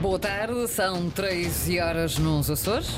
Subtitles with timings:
[0.00, 2.90] Boa tarde, são 13 horas nos Açores.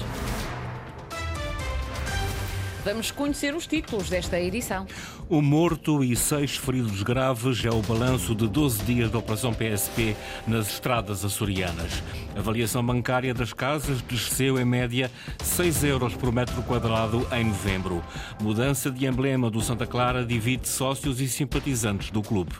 [2.84, 4.84] Vamos conhecer os títulos desta edição.
[5.30, 10.16] Um morto e seis feridos graves é o balanço de 12 dias da Operação PSP
[10.46, 12.02] nas estradas açorianas.
[12.34, 15.10] A avaliação bancária das casas desceu em média
[15.42, 18.02] 6 euros por metro quadrado em novembro.
[18.40, 22.54] Mudança de emblema do Santa Clara divide sócios e simpatizantes do clube.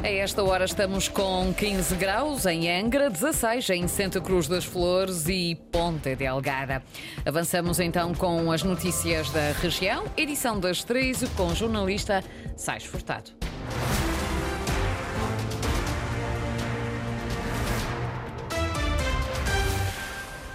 [0.00, 5.28] A esta hora estamos com 15 graus em Angra, 16 em Santa Cruz das Flores
[5.28, 6.82] e Ponta de Algada.
[7.26, 12.24] Avançamos então com as notícias da região, edição das 13 com jornalista
[12.56, 13.41] Sais Furtado.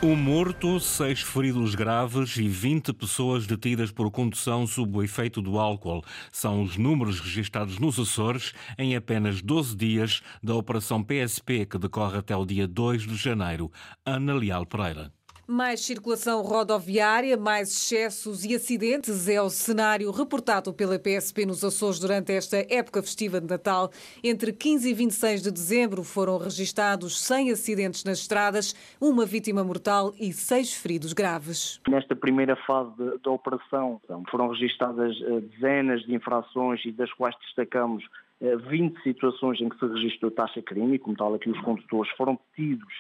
[0.01, 5.57] Um morto, seis feridos graves e 20 pessoas detidas por condução sob o efeito do
[5.57, 6.03] álcool.
[6.31, 12.19] São os números registados nos Açores em apenas 12 dias da Operação PSP, que decorre
[12.19, 13.71] até o dia 2 de janeiro.
[14.05, 15.16] Ana Leal Pereira.
[15.49, 21.99] Mais circulação rodoviária, mais excessos e acidentes é o cenário reportado pela PSP nos Açores
[22.01, 23.89] durante esta época festiva de Natal.
[24.21, 30.11] Entre 15 e 26 de dezembro foram registados 100 acidentes nas estradas, uma vítima mortal
[30.19, 31.79] e seis feridos graves.
[31.87, 32.91] Nesta primeira fase
[33.23, 38.03] da operação foram registadas eh, dezenas de infrações e das quais destacamos
[38.41, 42.37] 20 eh, situações em que se registrou taxa crime, como tal aqui os condutores foram
[42.51, 42.93] detidos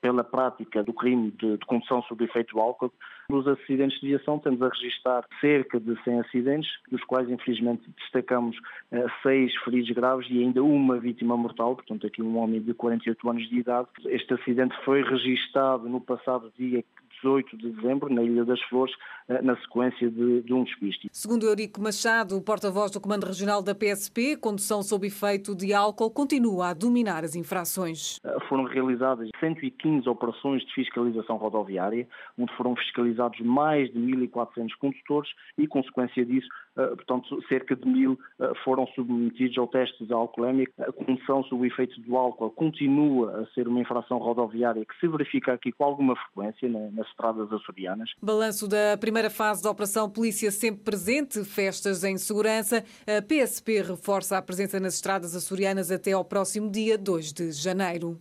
[0.00, 2.92] pela prática do crime de, de condução sob efeito do álcool.
[3.28, 8.56] Nos acidentes de viação temos a registrar cerca de 100 acidentes, dos quais infelizmente destacamos
[8.56, 13.30] uh, seis feridos graves e ainda uma vítima mortal, portanto aqui um homem de 48
[13.30, 13.88] anos de idade.
[14.06, 16.84] Este acidente foi registado no passado dia
[17.22, 18.94] 18 de dezembro, na Ilha das Flores,
[19.28, 21.08] eh, na sequência de, de um despiste.
[21.12, 26.68] Segundo Eurico Machado, porta-voz do Comando Regional da PSP, condução sob efeito de álcool continua
[26.68, 28.18] a dominar as infrações.
[28.24, 32.06] Eh, foram realizadas 115 operações de fiscalização rodoviária,
[32.38, 38.18] onde foram fiscalizados mais de 1.400 condutores e, consequência disso, portanto, cerca de mil
[38.64, 40.72] foram submetidos ao teste de alcoolémico.
[40.82, 45.08] A condução sob o efeito do álcool continua a ser uma infração rodoviária que se
[45.08, 48.10] verifica aqui com alguma frequência nas estradas açorianas.
[48.22, 52.84] Balanço da primeira fase da Operação Polícia Sempre Presente, festas em segurança.
[53.06, 58.20] A PSP reforça a presença nas estradas açorianas até ao próximo dia 2 de janeiro.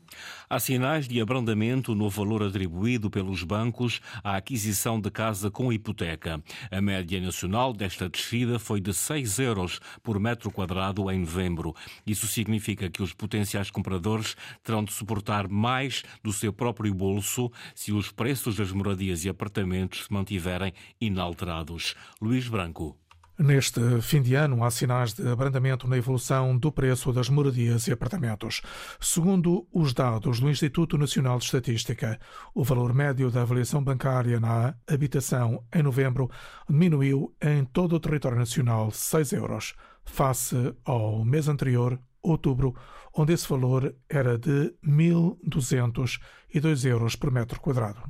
[0.50, 6.42] Há sinais de abrandamento no valor atribuído pelos bancos à aquisição de casa com hipoteca.
[6.72, 8.10] A média nacional desta
[8.44, 11.74] descida foi de 6 euros por metro quadrado em novembro.
[12.06, 17.92] Isso significa que os potenciais compradores terão de suportar mais do seu próprio bolso se
[17.92, 21.96] os preços das moradias e apartamentos se mantiverem inalterados.
[22.22, 23.03] Luís Branco.
[23.38, 27.92] Neste fim de ano, há sinais de abrandamento na evolução do preço das moradias e
[27.92, 28.62] apartamentos.
[29.00, 32.20] Segundo os dados do Instituto Nacional de Estatística,
[32.54, 36.30] o valor médio da avaliação bancária na habitação em novembro
[36.70, 39.74] diminuiu em todo o território nacional 6 euros,
[40.06, 42.76] face ao mês anterior, outubro,
[43.16, 48.04] onde esse valor era de 1.202 euros por metro quadrado.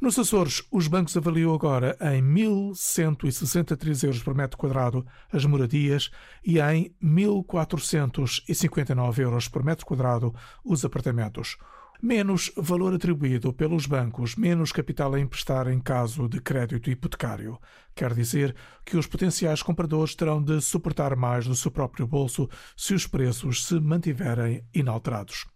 [0.00, 6.10] Nos Açores, os bancos avaliam agora em 1.163 euros por metro quadrado as moradias
[6.44, 10.32] e em 1.459 euros por metro quadrado
[10.64, 11.56] os apartamentos
[12.02, 17.56] menos valor atribuído pelos bancos, menos capital a emprestar em caso de crédito hipotecário.
[17.94, 22.92] Quer dizer que os potenciais compradores terão de suportar mais do seu próprio bolso se
[22.92, 25.46] os preços se mantiverem inalterados.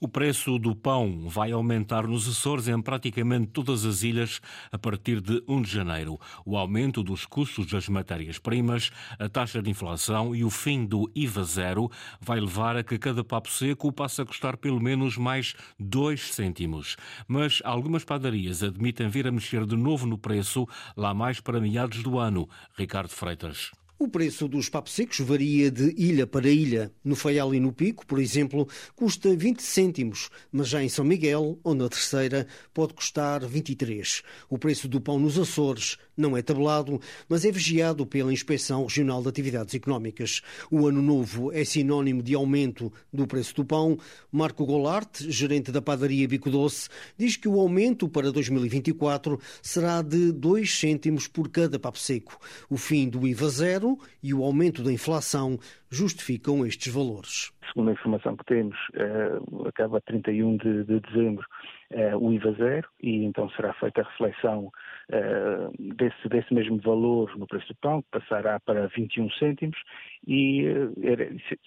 [0.00, 5.20] O preço do pão vai aumentar nos Açores em praticamente todas as ilhas a partir
[5.20, 6.20] de 1 de janeiro.
[6.44, 11.44] O aumento dos custos das matérias-primas, a taxa de inflação e o fim do IVA
[11.44, 16.34] zero vai levar a que cada papo seco passe a custar pelo menos mais 2
[16.34, 16.96] cêntimos.
[17.26, 22.02] Mas algumas padarias admitem vir a mexer de novo no preço lá mais para meados
[22.02, 22.48] do ano.
[22.76, 23.72] Ricardo Freitas.
[24.04, 26.92] O preço dos papos secos varia de ilha para ilha.
[27.02, 31.58] No Faial e no Pico, por exemplo, custa 20 cêntimos, mas já em São Miguel
[31.64, 34.20] ou na Terceira pode custar 23.
[34.50, 39.22] O preço do pão nos Açores não é tabelado, mas é vigiado pela Inspeção Regional
[39.22, 40.42] de Atividades Económicas.
[40.70, 43.98] O ano novo é sinónimo de aumento do preço do pão.
[44.30, 50.30] Marco Golart, gerente da padaria Bico Doce, diz que o aumento para 2024 será de
[50.30, 52.38] 2 cêntimos por cada papo seco.
[52.68, 55.58] O fim do IVA zero e o aumento da inflação
[55.90, 57.52] justificam estes valores.
[57.68, 61.46] Segundo a informação que temos, eh, acaba 31 de, de dezembro
[61.90, 64.70] eh, o IVA zero e então será feita a reflexão
[65.10, 69.78] eh, desse, desse mesmo valor no preço do pão, que passará para 21 cêntimos
[70.26, 70.64] e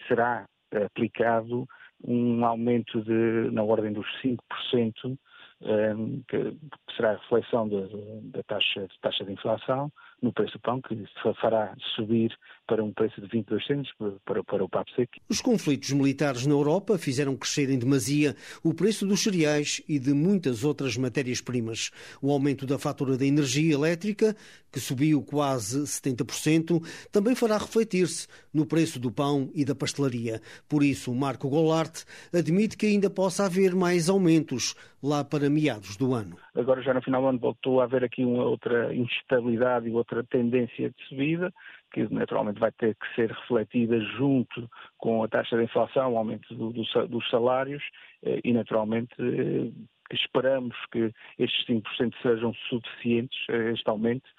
[0.07, 0.45] será
[0.85, 1.67] aplicado
[2.05, 5.17] um aumento de, na ordem dos 5%,
[6.27, 6.55] que
[6.95, 10.95] será a reflexão da taxa, taxa de inflação, no preço do pão, que
[11.39, 12.35] fará subir
[12.67, 13.91] para um preço de 22 centos
[14.25, 15.13] para, para o papo seco.
[15.29, 20.13] Os conflitos militares na Europa fizeram crescer em demasia o preço dos cereais e de
[20.13, 21.91] muitas outras matérias-primas.
[22.21, 24.35] O aumento da fatura da energia elétrica,
[24.71, 30.41] que subiu quase 70%, também fará refletir-se no preço do pão e da pastelaria.
[30.67, 32.03] Por isso, Marco Golart
[32.33, 36.37] admite que ainda possa haver mais aumentos lá para meados do ano.
[36.55, 40.23] Agora, já no final do ano, voltou a haver aqui uma outra instabilidade e outra
[40.23, 41.53] tendência de subida,
[41.93, 46.53] que naturalmente vai ter que ser refletida junto com a taxa de inflação, o aumento
[46.53, 47.83] do, do, dos salários
[48.23, 49.71] eh, e, naturalmente, eh,
[50.11, 54.29] esperamos que estes 5% sejam suficientes a este aumento.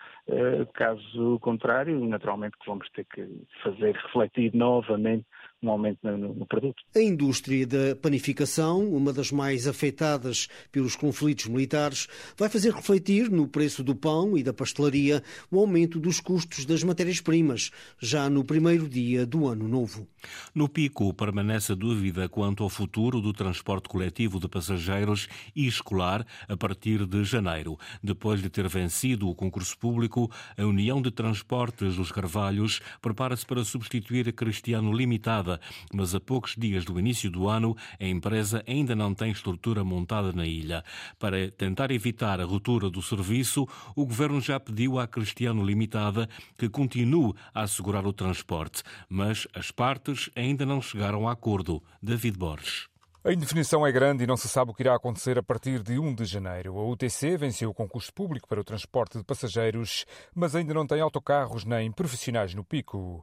[0.75, 3.27] Caso contrário, naturalmente que vamos ter que
[3.63, 5.25] fazer refletir novamente
[5.63, 6.83] um aumento no, no, produto.
[6.95, 13.49] A indústria da panificação, uma das mais afetadas pelos conflitos militares, vai fazer refletir no
[13.49, 18.89] preço do pão e da pastelaria o aumento dos custos das matérias-primas, já no primeiro
[18.89, 20.07] dia do ano novo.
[20.55, 26.25] No pico, permanece a dúvida quanto ao futuro do transporte coletivo de passageiros e escolar
[26.49, 27.77] a partir de janeiro.
[28.03, 30.18] Depois de ter vencido o concurso público,
[30.57, 35.61] a União de Transportes dos Carvalhos prepara-se para substituir a Cristiano Limitada
[35.93, 40.33] mas a poucos dias do início do ano, a empresa ainda não tem estrutura montada
[40.33, 40.85] na ilha.
[41.19, 46.69] Para tentar evitar a ruptura do serviço, o governo já pediu à Cristiano Limitada que
[46.69, 51.83] continue a assegurar o transporte, mas as partes ainda não chegaram a acordo.
[52.03, 52.98] David Borges.
[53.29, 55.99] A indefinição é grande e não se sabe o que irá acontecer a partir de
[55.99, 56.79] 1 de janeiro.
[56.79, 61.03] A UTC venceu o concurso público para o transporte de passageiros, mas ainda não tem
[61.03, 63.23] autocarros nem profissionais no pico.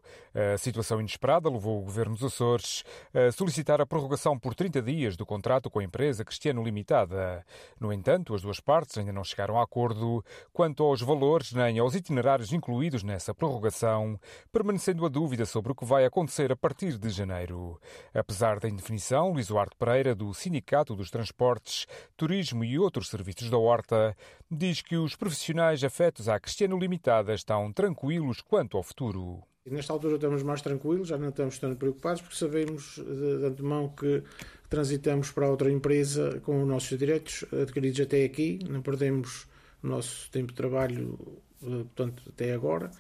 [0.54, 5.18] A situação inesperada levou o governo dos Açores a solicitar a prorrogação por 30 dias
[5.18, 7.44] do contrato com a empresa Cristiano Limitada.
[7.80, 10.24] No entanto, as duas partes ainda não chegaram a acordo
[10.54, 14.20] quanto aos valores nem aos itinerários incluídos nessa prorrogação,
[14.52, 17.82] permanecendo a dúvida sobre o que vai acontecer a partir de janeiro.
[18.14, 21.86] Apesar da indefinição, Luís Duarte Pereira, do Sindicato dos Transportes,
[22.18, 24.16] Turismo e outros serviços da Horta,
[24.52, 29.42] diz que os profissionais afetos à Cristiano Limitada estão tranquilos quanto ao futuro.
[29.66, 34.22] Nesta altura estamos mais tranquilos, já não estamos tão preocupados, porque sabemos de antemão que
[34.70, 39.48] transitamos para outra empresa com os nossos direitos adquiridos até aqui, não perdemos
[39.82, 41.18] o nosso tempo de trabalho
[41.64, 42.92] eh, portanto, até agora.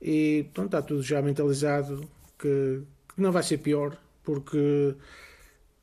[0.00, 2.08] E portanto, está tudo já mentalizado
[2.38, 2.82] que,
[3.14, 4.94] que não vai ser pior, porque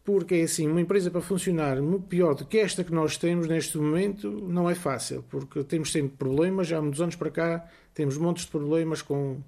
[0.07, 3.77] porque é assim, uma empresa para funcionar pior do que esta que nós temos neste
[3.77, 8.17] momento não é fácil, porque temos sempre problemas, já há muitos anos para cá temos
[8.17, 9.41] montes de problemas com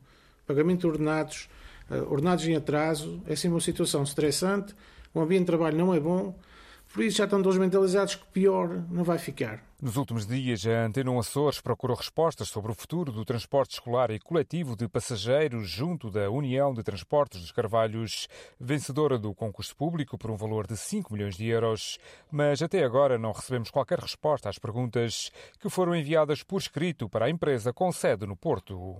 [0.45, 1.47] pagamento de ordenados,
[1.89, 4.75] uh, ordenados em atraso, é sempre uma situação estressante,
[5.13, 6.37] o ambiente de trabalho não é bom,
[6.93, 9.68] por isso já estão todos mentalizados que pior não vai ficar.
[9.81, 14.19] Nos últimos dias, a Antena Açores procurou respostas sobre o futuro do transporte escolar e
[14.19, 18.27] coletivo de passageiros junto da União de Transportes dos Carvalhos,
[18.59, 21.97] vencedora do concurso público por um valor de 5 milhões de euros.
[22.29, 25.31] Mas até agora não recebemos qualquer resposta às perguntas
[25.61, 28.97] que foram enviadas por escrito para a empresa com sede no Porto.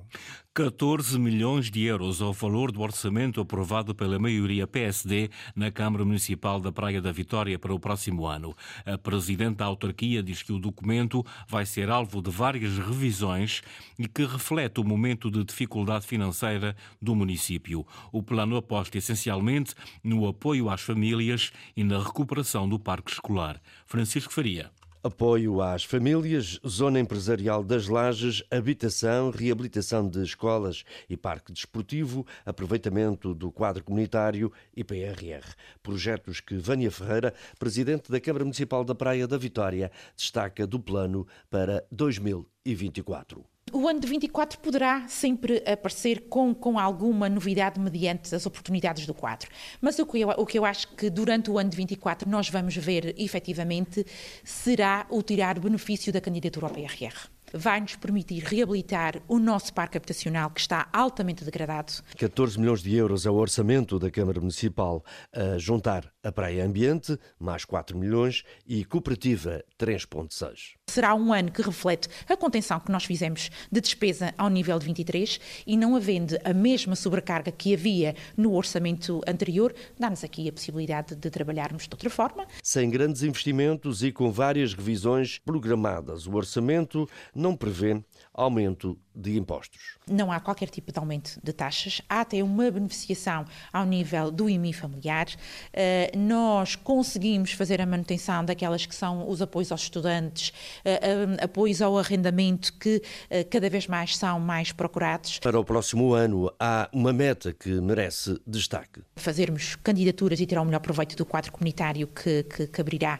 [0.54, 6.62] 14 milhões de euros ao valor do orçamento aprovado pela maioria PSD na Câmara Municipal
[6.62, 8.56] da Praia da Vitória para o próximo ano.
[8.86, 13.62] A presidente da autarquia diz que o documento vai ser alvo de várias revisões
[13.98, 17.86] e que reflete o momento de dificuldade financeira do município.
[18.12, 19.74] O plano aposta essencialmente
[20.04, 23.62] no apoio às famílias e na recuperação do parque escolar.
[23.86, 24.72] Francisco Faria.
[25.02, 33.34] Apoio às famílias, zona empresarial das lajes, habitação, reabilitação de escolas e parque desportivo, aproveitamento
[33.34, 35.56] do quadro comunitário e PRR.
[35.82, 41.26] Projetos que Vânia Ferreira, presidente da Câmara Municipal da Praia da Vitória, destaca do plano
[41.50, 43.46] para 2024.
[43.72, 49.14] O ano de 24 poderá sempre aparecer com, com alguma novidade mediante as oportunidades do
[49.14, 49.50] quadro.
[49.80, 52.50] Mas o que, eu, o que eu acho que durante o ano de 24 nós
[52.50, 54.06] vamos ver efetivamente
[54.44, 59.98] será o tirar benefício da candidatura ao PRR vai nos permitir reabilitar o nosso parque
[59.98, 61.94] habitacional que está altamente degradado.
[62.18, 67.18] 14 milhões de euros é o orçamento da Câmara Municipal a juntar a Praia Ambiente,
[67.40, 70.74] mais 4 milhões, e Cooperativa 3,6.
[70.90, 74.86] Será um ano que reflete a contenção que nós fizemos de despesa ao nível de
[74.86, 80.54] 23 e não havendo a mesma sobrecarga que havia no orçamento anterior, dá-nos aqui a
[80.54, 82.48] possibilidade de trabalharmos de outra forma.
[82.64, 89.98] Sem grandes investimentos e com várias revisões programadas, o orçamento não prevê aumento de impostos.
[90.08, 94.50] Não há qualquer tipo de aumento de taxas, há até uma beneficiação ao nível do
[94.50, 95.28] IMI familiar.
[95.28, 101.44] Uh, nós conseguimos fazer a manutenção daquelas que são os apoios aos estudantes, uh, uh,
[101.44, 103.02] apoios ao arrendamento, que
[103.50, 105.40] cada vez mais são mais procurados.
[105.40, 109.02] Para o próximo ano, há uma meta que merece destaque.
[109.16, 113.20] Fazermos candidaturas e tirar o melhor proveito do quadro comunitário que, que, que abrirá,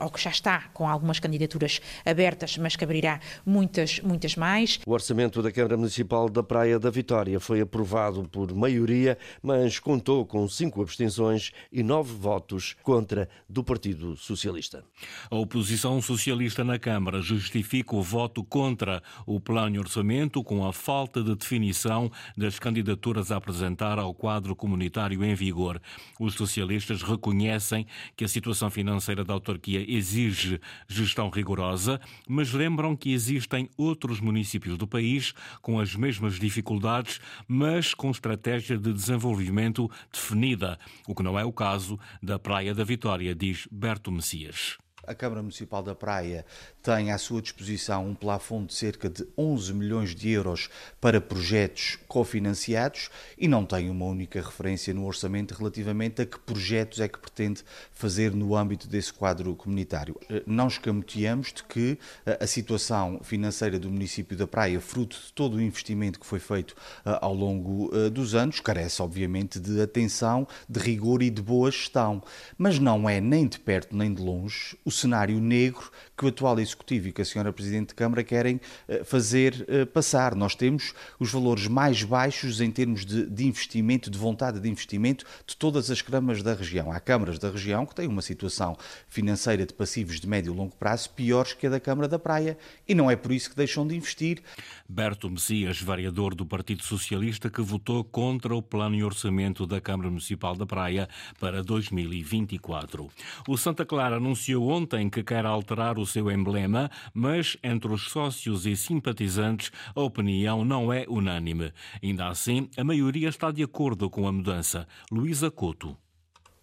[0.00, 4.78] ou que já está com algumas candidaturas abertas, mas que abrirá muitas, muitas mais.
[4.86, 10.26] O orçamento da Câmara Municipal da Praia da Vitória foi aprovado por maioria, mas contou
[10.26, 14.84] com cinco abstenções e nove votos contra do Partido Socialista.
[15.30, 20.72] A oposição socialista na Câmara justifica o voto contra o plano de orçamento com a
[20.72, 25.80] falta de definição das candidaturas a apresentar ao quadro comunitário em vigor.
[26.18, 27.86] Os socialistas reconhecem
[28.16, 34.76] que a situação financeira da autarquia exige gestão rigorosa, mas lembram que existem outros municípios
[34.76, 35.11] do país
[35.60, 41.52] com as mesmas dificuldades, mas com estratégia de desenvolvimento definida, o que não é o
[41.52, 44.81] caso da Praia da Vitória, diz Berto Messias.
[45.04, 46.46] A Câmara Municipal da Praia
[46.80, 51.98] tem à sua disposição um plafond de cerca de 11 milhões de euros para projetos
[52.06, 57.18] cofinanciados e não tem uma única referência no orçamento relativamente a que projetos é que
[57.18, 60.16] pretende fazer no âmbito desse quadro comunitário.
[60.30, 65.32] Eh, não escamoteamos de que eh, a situação financeira do município da Praia, fruto de
[65.32, 70.46] todo o investimento que foi feito eh, ao longo dos anos, carece obviamente de atenção,
[70.68, 72.22] de rigor e de boa gestão,
[72.56, 76.60] mas não é nem de perto nem de longe o cenário negro que o atual
[76.60, 80.34] Executivo e que a senhora Presidente de Câmara querem eh, fazer eh, passar.
[80.34, 85.24] Nós temos os valores mais baixos em termos de, de investimento, de vontade de investimento
[85.46, 86.92] de todas as câmaras da região.
[86.92, 88.76] Há câmaras da região que têm uma situação
[89.08, 92.56] financeira de passivos de médio e longo prazo piores que a da Câmara da Praia
[92.86, 94.42] e não é por isso que deixam de investir.
[94.88, 100.10] Berto Messias, variador do Partido Socialista, que votou contra o plano e orçamento da Câmara
[100.10, 101.08] Municipal da Praia
[101.40, 103.08] para 2024.
[103.48, 108.10] O Santa Clara anunciou ontem ontem que quer alterar o seu emblema, mas entre os
[108.10, 111.72] sócios e simpatizantes a opinião não é unânime.
[112.02, 114.86] Ainda assim, a maioria está de acordo com a mudança.
[115.10, 115.96] Luísa Couto.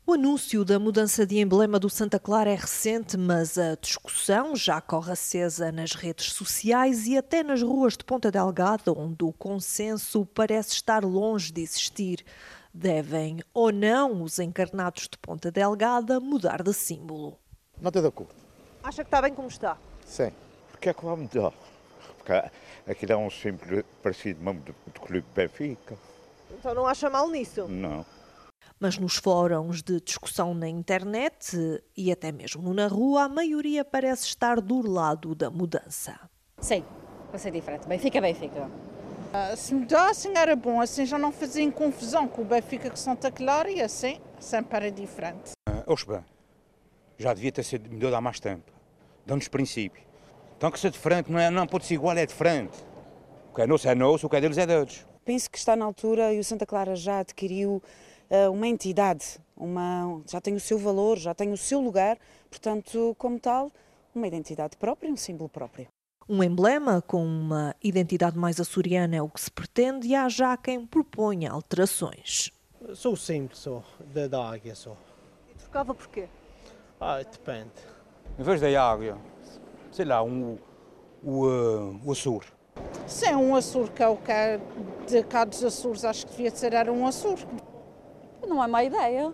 [0.05, 4.81] O anúncio da mudança de emblema do Santa Clara é recente, mas a discussão já
[4.81, 10.25] corre acesa nas redes sociais e até nas ruas de Ponta Delgada, onde o consenso
[10.25, 12.25] parece estar longe de existir.
[12.73, 17.37] Devem ou não os encarnados de Ponta Delgada mudar de símbolo?
[17.81, 18.33] Nada de acordo.
[18.83, 19.77] Acha que está bem como está?
[20.05, 20.31] Sim.
[20.71, 21.53] Porque é que vai mudar?
[22.17, 22.33] Porque
[22.89, 25.97] aquilo é um símbolo parecido mesmo do, do Clube Benfica.
[26.51, 27.67] Então não acha mal nisso?
[27.67, 28.05] Não.
[28.79, 34.27] Mas nos fóruns de discussão na internet e até mesmo na rua, a maioria parece
[34.27, 36.17] estar do lado da mudança.
[36.59, 36.83] Sim,
[37.29, 37.87] vai ser diferente.
[37.87, 38.63] Benfica, Benfica.
[38.63, 43.29] Uh, se mudassem era bom, assim já não faziam confusão com o Benfica com Santa
[43.29, 45.51] Clara e assim sempre era diferente.
[45.67, 46.23] Uh, bem
[47.19, 48.71] já devia ter sido mudado há mais tempo.
[49.25, 50.01] Dão-nos princípio.
[50.57, 52.77] Então que ser diferente não, é, não pode ser igual, é diferente.
[53.51, 55.05] O que é nosso é nosso, o que é deles é deles.
[55.25, 57.83] Penso que está na altura e o Santa Clara já adquiriu
[58.29, 62.17] uh, uma entidade, uma, já tem o seu valor, já tem o seu lugar,
[62.49, 63.71] portanto, como tal,
[64.15, 65.87] uma identidade própria, um símbolo próprio.
[66.27, 70.55] Um emblema com uma identidade mais açoriana é o que se pretende e há já
[70.55, 72.51] quem proponha alterações.
[72.93, 73.83] Sou simples, só,
[74.13, 74.95] da, da águia só.
[75.49, 76.27] E trocava porquê?
[76.99, 77.71] Ah, depende.
[78.37, 79.17] Em vez da água,
[79.91, 80.57] sei lá, um,
[81.23, 82.43] o, uh, o Açor.
[83.07, 84.59] Sim, um Açor, que é o que é
[85.07, 87.37] de cá dos Açores, acho que devia ser era um Açor.
[88.47, 89.33] Não é má ideia.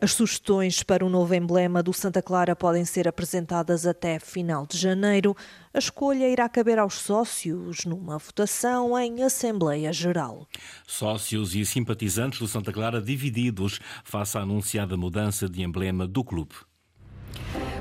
[0.00, 4.76] As sugestões para o novo emblema do Santa Clara podem ser apresentadas até final de
[4.76, 5.34] janeiro.
[5.72, 10.46] A escolha irá caber aos sócios numa votação em Assembleia Geral.
[10.86, 16.54] Sócios e simpatizantes do Santa Clara divididos face à anunciada mudança de emblema do clube.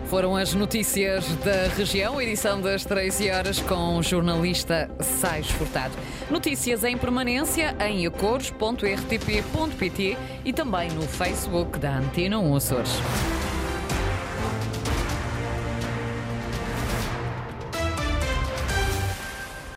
[0.07, 5.95] Foram as notícias da região, edição das 13 horas com o jornalista Sais Furtado.
[6.29, 12.91] Notícias em permanência em acordos.rtp.pt e também no Facebook da Antena 1 Açores.